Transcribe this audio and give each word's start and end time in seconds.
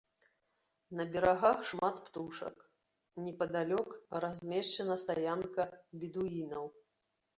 На 0.99 1.03
берагах 1.15 1.59
шмат 1.71 1.95
птушак, 2.07 2.55
непадалёк 3.27 3.89
размешчана 4.25 4.95
стаянка 5.03 5.63
бедуінаў. 6.03 6.65